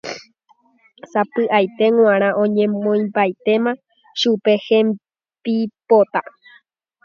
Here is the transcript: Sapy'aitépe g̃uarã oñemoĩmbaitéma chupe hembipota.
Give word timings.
Sapy'aitépe 1.11 1.95
g̃uarã 2.03 2.29
oñemoĩmbaitéma 2.43 3.71
chupe 4.19 4.53
hembipota. 4.65 6.19